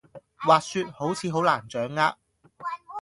[0.39, 2.17] 滑雪好似好難掌握